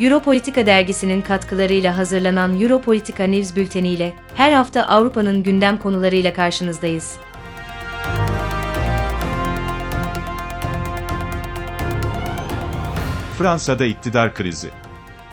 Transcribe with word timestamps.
Europolitika 0.00 0.66
dergisinin 0.66 1.22
katkılarıyla 1.22 1.96
hazırlanan 1.96 2.60
Europolitika 2.60 3.24
News 3.24 3.56
Bülteni 3.56 3.88
ile 3.88 4.12
her 4.34 4.52
hafta 4.52 4.82
Avrupa'nın 4.82 5.42
gündem 5.42 5.78
konularıyla 5.78 6.32
karşınızdayız. 6.32 7.16
Fransa'da 13.38 13.84
iktidar 13.84 14.34
krizi. 14.34 14.70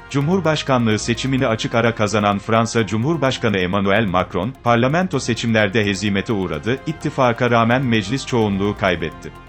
Cumhurbaşkanlığı 0.09 0.99
seçimini 0.99 1.47
açık 1.47 1.75
ara 1.75 1.95
kazanan 1.95 2.39
Fransa 2.39 2.87
Cumhurbaşkanı 2.87 3.57
Emmanuel 3.57 4.05
Macron, 4.05 4.53
parlamento 4.63 5.19
seçimlerde 5.19 5.85
hezimete 5.85 6.33
uğradı, 6.33 6.79
ittifaka 6.87 7.51
rağmen 7.51 7.85
meclis 7.85 8.25
çoğunluğu 8.25 8.77
kaybetti. 8.77 9.46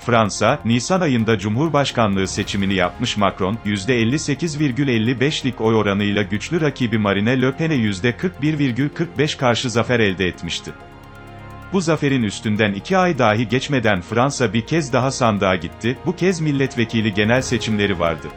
Fransa, 0.00 0.58
Nisan 0.64 1.00
ayında 1.00 1.38
Cumhurbaşkanlığı 1.38 2.26
seçimini 2.26 2.74
yapmış 2.74 3.16
Macron, 3.16 3.58
%58,55'lik 3.66 5.60
oy 5.60 5.74
oranıyla 5.74 6.22
güçlü 6.22 6.60
rakibi 6.60 6.98
Marine 6.98 7.42
Le 7.42 7.52
Pen'e 7.52 7.74
%41,45 7.74 9.36
karşı 9.36 9.70
zafer 9.70 10.00
elde 10.00 10.26
etmişti. 10.26 10.72
Bu 11.72 11.80
zaferin 11.80 12.22
üstünden 12.22 12.72
iki 12.72 12.98
ay 12.98 13.18
dahi 13.18 13.48
geçmeden 13.48 14.00
Fransa 14.00 14.52
bir 14.52 14.66
kez 14.66 14.92
daha 14.92 15.10
sandığa 15.10 15.56
gitti, 15.56 15.98
bu 16.06 16.16
kez 16.16 16.40
milletvekili 16.40 17.14
genel 17.14 17.42
seçimleri 17.42 17.98
vardı. 18.00 18.28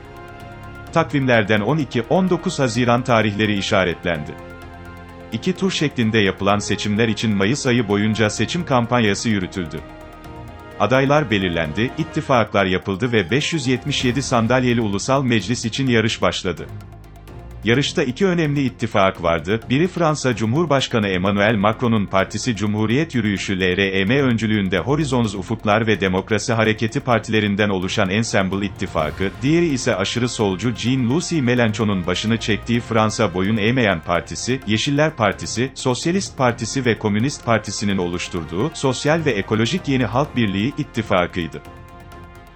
Takvimlerden 0.94 1.61
12-19 1.61 2.61
Haziran 2.61 3.03
tarihleri 3.03 3.58
işaretlendi. 3.58 4.31
İki 5.31 5.53
tur 5.53 5.72
şeklinde 5.72 6.20
yapılan 6.20 6.59
seçimler 6.59 7.08
için 7.08 7.36
Mayıs 7.36 7.67
ayı 7.67 7.88
boyunca 7.88 8.30
seçim 8.30 8.66
kampanyası 8.66 9.30
yürütüldü. 9.30 9.80
Adaylar 10.79 11.31
belirlendi, 11.31 11.91
ittifaklar 11.97 12.66
yapıldı 12.66 13.11
ve 13.11 13.31
577 13.31 14.21
sandalyeli 14.21 14.81
ulusal 14.81 15.23
meclis 15.23 15.66
için 15.66 15.88
yarış 15.88 16.21
başladı. 16.21 16.67
Yarışta 17.64 18.03
iki 18.03 18.25
önemli 18.25 18.61
ittifak 18.61 19.23
vardı, 19.23 19.59
biri 19.69 19.88
Fransa 19.88 20.36
Cumhurbaşkanı 20.36 21.08
Emmanuel 21.08 21.56
Macron'un 21.56 22.06
partisi 22.06 22.56
Cumhuriyet 22.56 23.16
Yürüyüşü 23.16 23.59
LREM 23.59 24.09
öncülüğünde 24.09 24.80
Horizons 24.80 25.36
Ufuklar 25.36 25.88
ve 25.88 26.02
Demokrasi 26.02 26.53
Hareketi 26.53 27.00
partilerinden 27.00 27.69
oluşan 27.69 28.09
Ensemble 28.09 28.66
İttifakı, 28.66 29.31
diğeri 29.41 29.66
ise 29.66 29.95
aşırı 29.95 30.30
solcu 30.30 30.69
Jean-Luc 30.69 31.41
Mélenchon'un 31.41 32.08
başını 32.08 32.38
çektiği 32.38 32.80
Fransa 32.80 33.34
Boyun 33.34 33.58
Eğmeyen 33.58 34.00
Partisi, 34.00 34.59
Yeşiller 34.67 35.16
Partisi, 35.16 35.72
Sosyalist 35.75 36.38
Partisi 36.38 36.86
ve 36.86 37.00
Komünist 37.00 37.45
Partisi'nin 37.45 37.97
oluşturduğu 37.97 38.72
Sosyal 38.73 39.25
ve 39.25 39.31
Ekolojik 39.31 39.88
Yeni 39.88 40.06
Halk 40.06 40.36
Birliği 40.36 40.73
ittifakıydı. 40.78 41.61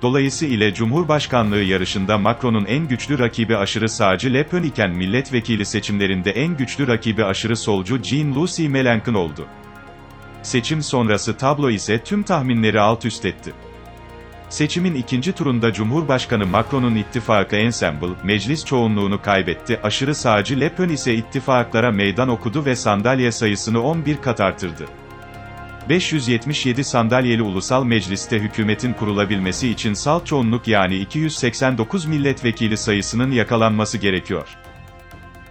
Dolayısıyla 0.02 0.74
Cumhurbaşkanlığı 0.74 1.64
yarışında 1.64 2.18
Macron'un 2.18 2.66
en 2.66 2.88
güçlü 2.88 3.20
rakibi 3.20 3.58
aşırı 3.58 3.90
sağcı 3.90 4.34
Le 4.34 4.44
Pen 4.44 4.64
iken 4.64 4.92
milletvekili 4.92 5.66
seçimlerinde 5.66 6.32
en 6.32 6.58
güçlü 6.58 6.88
rakibi 6.88 7.26
aşırı 7.26 7.56
solcu 7.56 7.98
Jean-Luc 7.98 8.70
Mélenchon 8.70 9.16
oldu. 9.16 9.46
Seçim 10.44 10.82
sonrası 10.84 11.38
tablo 11.38 11.70
ise 11.70 12.04
tüm 12.04 12.24
tahminleri 12.24 12.80
alt 12.80 13.06
üst 13.06 13.26
etti. 13.26 13.54
Seçimin 14.50 14.96
ikinci 14.96 15.32
turunda 15.32 15.74
Cumhurbaşkanı 15.74 16.46
Macron'un 16.46 16.96
ittifakı 16.96 17.56
Ensemble, 17.56 18.08
meclis 18.24 18.66
çoğunluğunu 18.66 19.22
kaybetti, 19.22 19.80
aşırı 19.84 20.16
sağcı 20.16 20.60
Le 20.60 20.70
Pen 20.70 20.90
ise 20.90 21.14
ittifaklara 21.14 21.92
meydan 21.92 22.30
okudu 22.30 22.66
ve 22.66 22.76
sandalye 22.76 23.32
sayısını 23.32 23.84
11 23.84 24.18
kat 24.18 24.42
artırdı. 24.42 24.86
577 25.90 26.84
sandalyeli 26.84 27.42
ulusal 27.42 27.84
mecliste 27.84 28.40
hükümetin 28.40 28.94
kurulabilmesi 28.94 29.70
için 29.70 29.94
salt 29.94 30.26
çoğunluk 30.26 30.68
yani 30.68 30.96
289 30.96 32.06
milletvekili 32.06 32.78
sayısının 32.78 33.32
yakalanması 33.32 33.98
gerekiyor. 33.98 34.58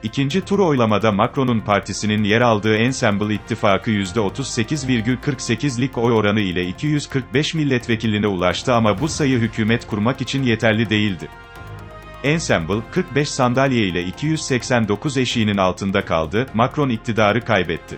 İkinci 0.03 0.41
tur 0.41 0.59
oylamada 0.59 1.13
Macron'un 1.13 1.61
partisinin 1.61 2.25
yer 2.25 2.41
aldığı 2.41 2.77
Ensemble 2.77 3.35
ittifakı 3.35 3.91
%38,48'lik 3.91 5.99
oy 5.99 6.13
oranı 6.13 6.41
ile 6.41 6.67
245 6.67 7.55
milletvekiline 7.55 8.27
ulaştı 8.27 8.75
ama 8.75 9.01
bu 9.01 9.09
sayı 9.09 9.39
hükümet 9.39 9.87
kurmak 9.87 10.21
için 10.21 10.43
yeterli 10.43 10.91
değildi. 10.91 11.29
Ensemble, 12.25 12.81
45 12.91 13.29
sandalye 13.29 13.87
ile 13.87 14.05
289 14.05 15.17
eşiğinin 15.17 15.57
altında 15.57 16.05
kaldı, 16.05 16.47
Macron 16.55 16.89
iktidarı 16.89 17.41
kaybetti. 17.41 17.97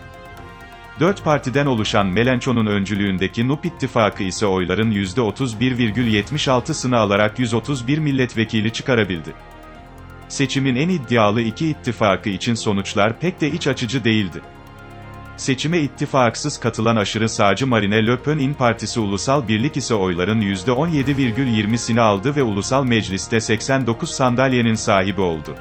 Dört 1.00 1.24
partiden 1.24 1.66
oluşan 1.66 2.06
Melenchon'un 2.06 2.66
öncülüğündeki 2.66 3.48
NUP 3.48 3.66
ittifakı 3.66 4.22
ise 4.22 4.46
oyların 4.46 4.92
%31,76'sını 4.92 6.96
alarak 6.96 7.38
131 7.38 7.98
milletvekili 7.98 8.72
çıkarabildi. 8.72 9.34
Seçimin 10.28 10.76
en 10.76 10.88
iddialı 10.88 11.40
iki 11.40 11.68
ittifakı 11.68 12.28
için 12.28 12.54
sonuçlar 12.54 13.20
pek 13.20 13.40
de 13.40 13.50
iç 13.50 13.66
açıcı 13.66 14.04
değildi. 14.04 14.40
Seçime 15.36 15.78
ittifaksız 15.78 16.60
katılan 16.60 16.96
aşırı 16.96 17.28
sağcı 17.28 17.66
Marine 17.66 18.06
Le 18.06 18.16
Pen'in 18.16 18.54
partisi 18.54 19.00
Ulusal 19.00 19.48
Birlik 19.48 19.76
ise 19.76 19.94
oyların 19.94 20.40
%17,20'sini 20.40 22.00
aldı 22.00 22.36
ve 22.36 22.42
Ulusal 22.42 22.84
Meclis'te 22.84 23.40
89 23.40 24.10
sandalyenin 24.10 24.74
sahibi 24.74 25.20
oldu. 25.20 25.54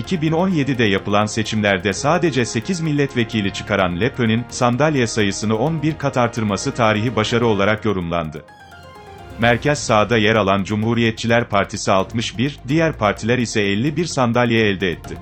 2017'de 0.00 0.84
yapılan 0.84 1.26
seçimlerde 1.26 1.92
sadece 1.92 2.44
8 2.44 2.80
milletvekili 2.80 3.52
çıkaran 3.52 4.00
Le 4.00 4.14
Pen'in, 4.14 4.44
sandalye 4.48 5.06
sayısını 5.06 5.58
11 5.58 5.98
kat 5.98 6.16
artırması 6.16 6.72
tarihi 6.74 7.16
başarı 7.16 7.46
olarak 7.46 7.84
yorumlandı. 7.84 8.44
Merkez 9.38 9.78
sağda 9.78 10.16
yer 10.16 10.34
alan 10.34 10.64
Cumhuriyetçiler 10.64 11.48
Partisi 11.48 11.92
61, 11.92 12.58
diğer 12.68 12.92
partiler 12.92 13.38
ise 13.38 13.62
51 13.62 14.04
sandalye 14.04 14.68
elde 14.68 14.90
etti. 14.90 15.16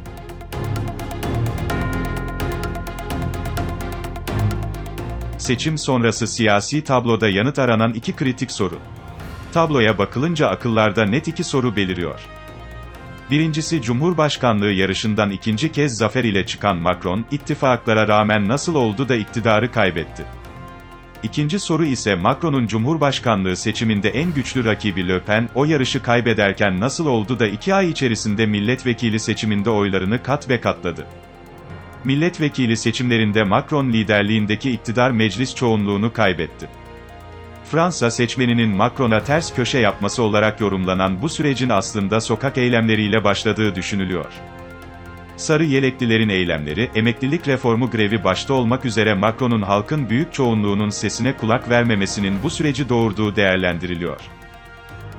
Seçim 5.38 5.78
sonrası 5.78 6.26
siyasi 6.26 6.84
tabloda 6.84 7.28
yanıt 7.28 7.58
aranan 7.58 7.94
iki 7.94 8.16
kritik 8.16 8.50
soru. 8.50 8.78
Tabloya 9.52 9.98
bakılınca 9.98 10.48
akıllarda 10.48 11.04
net 11.04 11.28
iki 11.28 11.44
soru 11.44 11.76
beliriyor. 11.76 12.37
Birincisi 13.30 13.82
Cumhurbaşkanlığı 13.82 14.72
yarışından 14.72 15.30
ikinci 15.30 15.72
kez 15.72 15.96
zafer 15.96 16.24
ile 16.24 16.46
çıkan 16.46 16.76
Macron, 16.76 17.24
ittifaklara 17.30 18.08
rağmen 18.08 18.48
nasıl 18.48 18.74
oldu 18.74 19.08
da 19.08 19.16
iktidarı 19.16 19.72
kaybetti? 19.72 20.24
İkinci 21.22 21.58
soru 21.58 21.84
ise 21.84 22.14
Macron'un 22.14 22.66
Cumhurbaşkanlığı 22.66 23.56
seçiminde 23.56 24.08
en 24.08 24.34
güçlü 24.34 24.64
rakibi 24.64 25.08
Le 25.08 25.20
Pen, 25.20 25.48
o 25.54 25.64
yarışı 25.64 26.02
kaybederken 26.02 26.80
nasıl 26.80 27.06
oldu 27.06 27.38
da 27.38 27.46
iki 27.46 27.74
ay 27.74 27.90
içerisinde 27.90 28.46
milletvekili 28.46 29.20
seçiminde 29.20 29.70
oylarını 29.70 30.22
kat 30.22 30.48
ve 30.48 30.60
katladı? 30.60 31.06
Milletvekili 32.04 32.76
seçimlerinde 32.76 33.44
Macron 33.44 33.92
liderliğindeki 33.92 34.70
iktidar 34.70 35.10
meclis 35.10 35.54
çoğunluğunu 35.54 36.12
kaybetti. 36.12 36.68
Fransa 37.70 38.10
seçmeninin 38.10 38.68
Macron'a 38.68 39.24
ters 39.24 39.54
köşe 39.54 39.78
yapması 39.78 40.22
olarak 40.22 40.60
yorumlanan 40.60 41.22
bu 41.22 41.28
sürecin 41.28 41.68
aslında 41.68 42.20
sokak 42.20 42.58
eylemleriyle 42.58 43.24
başladığı 43.24 43.74
düşünülüyor. 43.74 44.32
Sarı 45.36 45.64
yeleklilerin 45.64 46.28
eylemleri, 46.28 46.90
emeklilik 46.94 47.48
reformu 47.48 47.90
grevi 47.90 48.24
başta 48.24 48.54
olmak 48.54 48.84
üzere 48.84 49.14
Macron'un 49.14 49.62
halkın 49.62 50.10
büyük 50.10 50.32
çoğunluğunun 50.32 50.90
sesine 50.90 51.36
kulak 51.36 51.70
vermemesinin 51.70 52.42
bu 52.42 52.50
süreci 52.50 52.88
doğurduğu 52.88 53.36
değerlendiriliyor. 53.36 54.20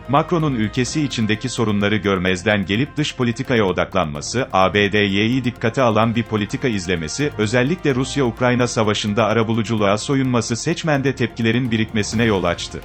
Macron'un 0.09 0.56
ülkesi 0.56 1.02
içindeki 1.03 1.50
sorunları 1.50 1.96
görmezden 1.96 2.66
gelip 2.66 2.97
dış 2.97 3.16
politikaya 3.16 3.66
odaklanması, 3.66 4.47
ABD'yi 4.53 5.44
dikkate 5.44 5.81
alan 5.81 6.16
bir 6.16 6.24
politika 6.24 6.68
izlemesi, 6.68 7.31
özellikle 7.38 7.96
Rusya-Ukrayna 7.96 8.67
savaşında 8.67 9.26
arabuluculuğa 9.26 9.97
soyunması 9.97 10.56
seçmende 10.56 11.16
tepkilerin 11.16 11.72
birikmesine 11.72 12.23
yol 12.23 12.44
açtı. 12.44 12.82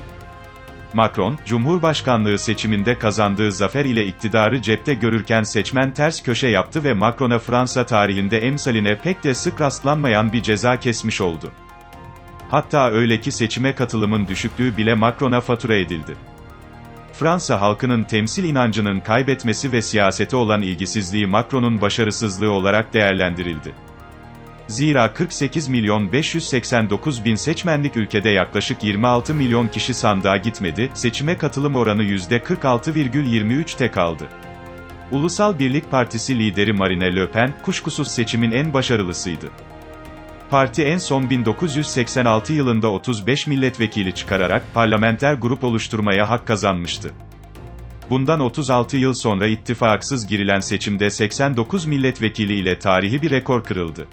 Macron, 0.95 1.39
Cumhurbaşkanlığı 1.47 2.39
seçiminde 2.39 2.99
kazandığı 2.99 3.53
zafer 3.53 3.85
ile 3.85 4.07
iktidarı 4.07 4.63
cepte 4.63 4.95
görürken 4.95 5.43
seçmen 5.43 5.95
ters 5.95 6.23
köşe 6.23 6.49
yaptı 6.49 6.85
ve 6.85 6.95
Macron'a 6.95 7.39
Fransa 7.39 7.87
tarihinde 7.87 8.39
emsaline 8.39 8.99
pek 8.99 9.25
de 9.25 9.35
sık 9.35 9.61
rastlanmayan 9.61 10.33
bir 10.33 10.43
ceza 10.43 10.81
kesmiş 10.81 11.21
oldu. 11.21 11.53
Hatta 12.51 12.91
öyle 12.91 13.21
ki 13.21 13.33
seçime 13.33 13.75
katılımın 13.75 14.29
düşüklüğü 14.29 14.77
bile 14.77 14.95
Macron'a 14.95 15.41
fatura 15.41 15.75
edildi. 15.77 16.34
Fransa 17.19 17.61
halkının 17.61 18.05
temsil 18.05 18.45
inancının 18.45 19.01
kaybetmesi 19.01 19.73
ve 19.73 19.83
siyasete 19.83 20.37
olan 20.37 20.63
ilgisizliği 20.63 21.27
Macron'un 21.27 21.81
başarısızlığı 21.81 22.51
olarak 22.51 22.95
değerlendirildi. 22.95 23.75
Zira 24.67 25.13
48 25.13 25.69
milyon 25.69 26.13
589 26.13 27.25
bin 27.25 27.35
seçmenlik 27.35 27.97
ülkede 27.97 28.31
yaklaşık 28.31 28.85
26 28.85 29.35
milyon 29.35 29.69
kişi 29.69 29.95
sandığa 29.95 30.37
gitmedi, 30.37 30.91
seçime 30.95 31.39
katılım 31.39 31.77
oranı 31.77 32.05
%46,23'te 32.05 33.91
kaldı. 33.91 34.25
Ulusal 35.11 35.59
Birlik 35.59 35.91
Partisi 35.91 36.39
lideri 36.39 36.73
Marine 36.73 37.17
Le 37.17 37.31
Pen, 37.31 37.55
kuşkusuz 37.63 38.09
seçimin 38.09 38.53
en 38.53 38.73
başarılısıydı. 38.73 39.51
Parti 40.51 40.83
en 40.83 40.99
son 40.99 41.31
1986 41.31 42.53
yılında 42.53 42.91
35 42.93 43.47
milletvekili 43.47 44.15
çıkararak 44.15 44.63
parlamenter 44.75 45.35
grup 45.35 45.65
oluşturmaya 45.65 46.31
hak 46.31 46.47
kazanmıştı. 46.47 47.11
Bundan 48.11 48.41
36 48.41 48.97
yıl 48.97 49.15
sonra 49.15 49.47
ittifaksız 49.47 50.27
girilen 50.27 50.61
seçimde 50.61 51.11
89 51.11 51.87
milletvekili 51.87 52.55
ile 52.55 52.79
tarihi 52.79 53.23
bir 53.23 53.31
rekor 53.31 53.65
kırıldı. 53.65 54.07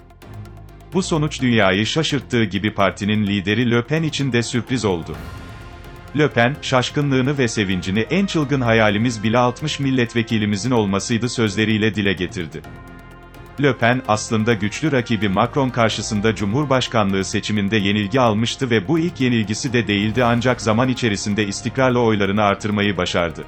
Bu 0.94 1.04
sonuç 1.04 1.42
dünyayı 1.42 1.86
şaşırttığı 1.86 2.44
gibi 2.44 2.74
partinin 2.74 3.28
lideri 3.28 3.72
Le 3.72 3.84
Pen 3.84 4.04
için 4.04 4.34
de 4.34 4.44
sürpriz 4.44 4.86
oldu. 4.86 5.16
Le 6.18 6.30
Pen, 6.30 6.56
şaşkınlığını 6.62 7.38
ve 7.38 7.48
sevincini 7.48 8.00
en 8.00 8.26
çılgın 8.26 8.62
hayalimiz 8.62 9.24
bile 9.24 9.38
60 9.38 9.80
milletvekilimizin 9.80 10.72
olmasıydı 10.72 11.30
sözleriyle 11.30 11.96
dile 11.96 12.14
getirdi. 12.14 12.62
Le 13.64 13.78
Pen, 13.78 14.02
aslında 14.08 14.54
güçlü 14.54 14.92
rakibi 14.92 15.30
Macron 15.30 15.70
karşısında 15.70 16.36
Cumhurbaşkanlığı 16.36 17.24
seçiminde 17.24 17.78
yenilgi 17.78 18.22
almıştı 18.22 18.70
ve 18.70 18.88
bu 18.88 19.00
ilk 19.00 19.22
yenilgisi 19.22 19.74
de 19.74 19.88
değildi 19.88 20.24
ancak 20.24 20.62
zaman 20.62 20.90
içerisinde 20.90 21.48
istikrarla 21.48 22.00
oylarını 22.00 22.44
artırmayı 22.44 22.98
başardı. 22.98 23.44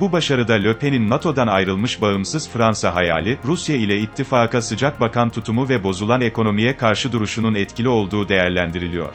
Bu 0.00 0.12
başarıda 0.12 0.52
Le 0.52 0.78
Pen'in 0.78 1.10
NATO'dan 1.10 1.46
ayrılmış 1.46 2.00
bağımsız 2.02 2.48
Fransa 2.48 2.94
hayali, 2.94 3.38
Rusya 3.44 3.76
ile 3.76 3.98
ittifaka 3.98 4.62
sıcak 4.62 5.00
bakan 5.00 5.30
tutumu 5.30 5.68
ve 5.68 5.84
bozulan 5.84 6.20
ekonomiye 6.20 6.76
karşı 6.76 7.12
duruşunun 7.12 7.54
etkili 7.54 7.88
olduğu 7.88 8.28
değerlendiriliyor. 8.28 9.14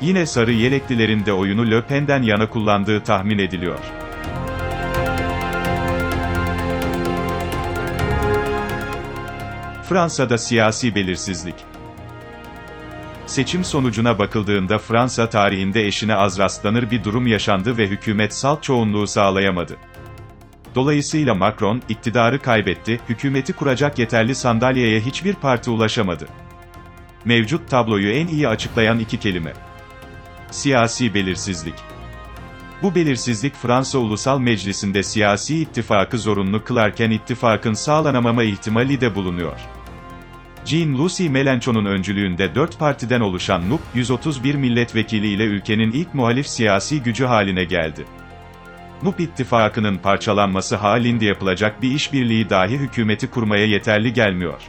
Yine 0.00 0.26
sarı 0.26 0.52
yeleklilerin 0.52 1.26
de 1.26 1.32
oyunu 1.32 1.70
Le 1.70 1.82
Pen'den 1.82 2.22
yana 2.22 2.48
kullandığı 2.48 3.00
tahmin 3.00 3.38
ediliyor. 3.38 3.78
Fransa'da 9.88 10.38
siyasi 10.38 10.94
belirsizlik. 10.94 11.54
Seçim 13.26 13.64
sonucuna 13.64 14.18
bakıldığında 14.18 14.78
Fransa 14.78 15.28
tarihinde 15.28 15.86
eşine 15.86 16.14
az 16.14 16.38
rastlanır 16.38 16.90
bir 16.90 17.04
durum 17.04 17.26
yaşandı 17.26 17.78
ve 17.78 17.86
hükümet 17.86 18.34
salt 18.34 18.62
çoğunluğu 18.62 19.06
sağlayamadı. 19.06 19.76
Dolayısıyla 20.74 21.34
Macron, 21.34 21.82
iktidarı 21.88 22.42
kaybetti, 22.42 23.00
hükümeti 23.08 23.52
kuracak 23.52 23.98
yeterli 23.98 24.34
sandalyeye 24.34 25.00
hiçbir 25.00 25.34
parti 25.34 25.70
ulaşamadı. 25.70 26.28
Mevcut 27.24 27.70
tabloyu 27.70 28.12
en 28.12 28.26
iyi 28.26 28.48
açıklayan 28.48 28.98
iki 28.98 29.20
kelime. 29.20 29.52
Siyasi 30.50 31.14
belirsizlik. 31.14 31.74
Bu 32.86 32.94
belirsizlik 32.94 33.54
Fransa 33.54 33.98
Ulusal 33.98 34.38
Meclisi'nde 34.38 35.02
siyasi 35.02 35.60
ittifakı 35.60 36.18
zorunlu 36.18 36.64
kılarken 36.64 37.10
ittifakın 37.10 37.72
sağlanamama 37.72 38.42
ihtimali 38.42 39.00
de 39.00 39.14
bulunuyor. 39.14 39.60
Jean-Luc 40.64 41.28
Mélenchon'un 41.28 41.84
öncülüğünde 41.84 42.54
dört 42.54 42.78
partiden 42.78 43.20
oluşan 43.20 43.70
NUP, 43.70 43.80
131 43.94 44.54
milletvekili 44.54 45.26
ile 45.28 45.44
ülkenin 45.44 45.92
ilk 45.92 46.14
muhalif 46.14 46.46
siyasi 46.46 47.02
gücü 47.02 47.24
haline 47.24 47.64
geldi. 47.64 48.04
NUP 49.02 49.20
ittifakının 49.20 49.98
parçalanması 49.98 50.76
halinde 50.76 51.24
yapılacak 51.24 51.82
bir 51.82 51.90
işbirliği 51.90 52.50
dahi 52.50 52.78
hükümeti 52.78 53.30
kurmaya 53.30 53.66
yeterli 53.66 54.12
gelmiyor. 54.12 54.60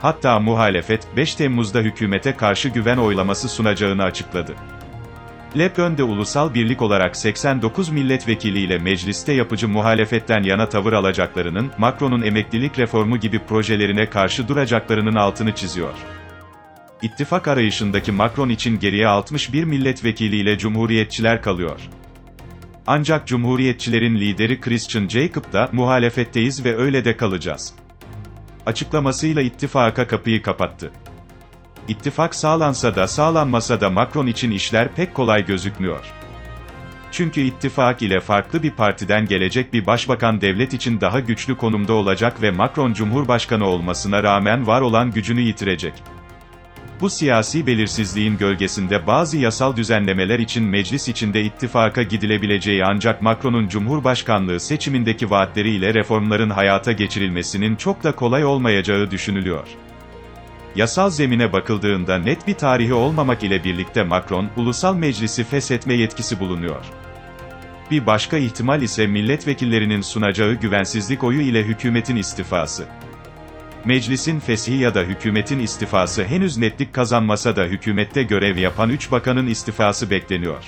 Hatta 0.00 0.40
muhalefet, 0.40 1.08
5 1.16 1.34
Temmuz'da 1.34 1.78
hükümete 1.78 2.36
karşı 2.36 2.68
güven 2.68 2.96
oylaması 2.96 3.48
sunacağını 3.48 4.02
açıkladı. 4.02 4.54
Le 5.56 5.68
Pen 5.68 5.98
de 5.98 6.02
ulusal 6.02 6.54
birlik 6.54 6.82
olarak 6.82 7.16
89 7.16 7.88
milletvekiliyle 7.88 8.78
mecliste 8.78 9.32
yapıcı 9.32 9.68
muhalefetten 9.68 10.42
yana 10.42 10.68
tavır 10.68 10.92
alacaklarının, 10.92 11.70
Macron'un 11.78 12.22
emeklilik 12.22 12.78
reformu 12.78 13.16
gibi 13.16 13.38
projelerine 13.38 14.10
karşı 14.10 14.48
duracaklarının 14.48 15.14
altını 15.14 15.54
çiziyor. 15.54 15.94
İttifak 17.02 17.48
arayışındaki 17.48 18.12
Macron 18.12 18.48
için 18.48 18.78
geriye 18.78 19.06
61 19.06 19.64
milletvekiliyle 19.64 20.58
cumhuriyetçiler 20.58 21.42
kalıyor. 21.42 21.80
Ancak 22.86 23.26
cumhuriyetçilerin 23.26 24.16
lideri 24.16 24.60
Christian 24.60 25.08
Jacob 25.08 25.52
da, 25.52 25.68
muhalefetteyiz 25.72 26.64
ve 26.64 26.76
öyle 26.76 27.04
de 27.04 27.16
kalacağız. 27.16 27.74
Açıklamasıyla 28.66 29.42
ittifaka 29.42 30.06
kapıyı 30.06 30.42
kapattı. 30.42 30.92
İttifak 31.88 32.34
sağlansa 32.34 32.96
da 32.96 33.08
sağlanmasa 33.08 33.80
da 33.80 33.90
Macron 33.90 34.26
için 34.26 34.50
işler 34.50 34.94
pek 34.94 35.14
kolay 35.14 35.46
gözükmüyor. 35.46 36.04
Çünkü 37.10 37.40
ittifak 37.40 38.02
ile 38.02 38.20
farklı 38.20 38.62
bir 38.62 38.70
partiden 38.70 39.26
gelecek 39.26 39.72
bir 39.72 39.86
başbakan 39.86 40.40
devlet 40.40 40.74
için 40.74 41.00
daha 41.00 41.20
güçlü 41.20 41.56
konumda 41.56 41.92
olacak 41.92 42.42
ve 42.42 42.50
Macron 42.50 42.92
cumhurbaşkanı 42.92 43.66
olmasına 43.66 44.22
rağmen 44.22 44.66
var 44.66 44.80
olan 44.80 45.10
gücünü 45.10 45.40
yitirecek. 45.40 45.92
Bu 47.00 47.10
siyasi 47.10 47.66
belirsizliğin 47.66 48.38
gölgesinde 48.38 49.06
bazı 49.06 49.36
yasal 49.36 49.76
düzenlemeler 49.76 50.38
için 50.38 50.64
meclis 50.64 51.08
içinde 51.08 51.42
ittifaka 51.42 52.02
gidilebileceği 52.02 52.84
ancak 52.84 53.22
Macron'un 53.22 53.68
cumhurbaşkanlığı 53.68 54.60
seçimindeki 54.60 55.30
vaatleriyle 55.30 55.94
reformların 55.94 56.50
hayata 56.50 56.92
geçirilmesinin 56.92 57.76
çok 57.76 58.04
da 58.04 58.12
kolay 58.12 58.44
olmayacağı 58.44 59.10
düşünülüyor. 59.10 59.68
Yasal 60.78 61.10
zemine 61.10 61.52
bakıldığında 61.52 62.18
net 62.18 62.46
bir 62.46 62.54
tarihi 62.54 62.94
olmamak 62.94 63.44
ile 63.44 63.64
birlikte 63.64 64.02
Macron, 64.02 64.50
ulusal 64.56 64.94
meclisi 64.94 65.44
feshetme 65.44 65.94
yetkisi 65.94 66.40
bulunuyor. 66.40 66.84
Bir 67.90 68.06
başka 68.06 68.36
ihtimal 68.36 68.82
ise 68.82 69.06
milletvekillerinin 69.06 70.00
sunacağı 70.00 70.54
güvensizlik 70.54 71.24
oyu 71.24 71.40
ile 71.40 71.62
hükümetin 71.62 72.16
istifası. 72.16 72.84
Meclisin 73.84 74.40
feshi 74.40 74.72
ya 74.72 74.94
da 74.94 75.00
hükümetin 75.00 75.58
istifası 75.58 76.24
henüz 76.24 76.56
netlik 76.56 76.92
kazanmasa 76.92 77.56
da 77.56 77.64
hükümette 77.64 78.22
görev 78.22 78.56
yapan 78.56 78.90
3 78.90 79.10
bakanın 79.10 79.46
istifası 79.46 80.10
bekleniyor. 80.10 80.64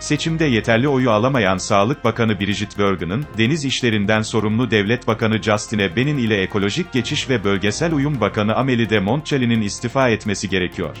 Seçimde 0.00 0.44
yeterli 0.44 0.88
oyu 0.88 1.10
alamayan 1.10 1.58
Sağlık 1.58 2.04
Bakanı 2.04 2.40
Brigitte 2.40 2.78
Bürger'ın, 2.78 3.26
deniz 3.38 3.64
işlerinden 3.64 4.22
sorumlu 4.22 4.70
Devlet 4.70 5.06
Bakanı 5.06 5.42
Justine 5.42 5.96
Benin 5.96 6.18
ile 6.18 6.42
Ekolojik 6.42 6.92
Geçiş 6.92 7.28
ve 7.28 7.44
Bölgesel 7.44 7.94
Uyum 7.94 8.20
Bakanı 8.20 8.52
Amélie 8.52 8.90
de 8.90 9.00
Montchalin'in 9.00 9.62
istifa 9.62 10.08
etmesi 10.08 10.48
gerekiyor. 10.48 10.96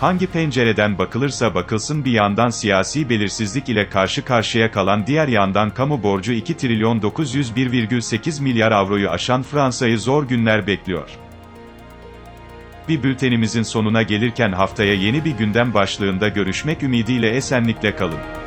Hangi 0.00 0.26
pencereden 0.26 0.98
bakılırsa 0.98 1.54
bakılsın 1.54 2.04
bir 2.04 2.12
yandan 2.12 2.50
siyasi 2.50 3.08
belirsizlik 3.10 3.68
ile 3.68 3.88
karşı 3.88 4.24
karşıya 4.24 4.70
kalan 4.70 5.06
diğer 5.06 5.28
yandan 5.28 5.70
kamu 5.70 6.02
borcu 6.02 6.32
2 6.32 6.56
trilyon 6.56 7.00
901,8 7.00 8.42
milyar 8.42 8.72
avroyu 8.72 9.10
aşan 9.10 9.42
Fransa'yı 9.42 9.98
zor 9.98 10.28
günler 10.28 10.66
bekliyor. 10.66 11.10
Bir 12.88 13.02
bültenimizin 13.02 13.62
sonuna 13.62 14.02
gelirken 14.02 14.52
haftaya 14.52 14.94
yeni 14.94 15.24
bir 15.24 15.30
gündem 15.30 15.74
başlığında 15.74 16.28
görüşmek 16.28 16.82
ümidiyle 16.82 17.30
esenlikle 17.30 17.96
kalın. 17.96 18.43